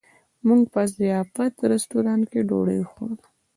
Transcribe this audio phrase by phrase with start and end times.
[0.47, 3.25] موږ په ضیافت رسټورانټ کې ډوډۍ وخوړله.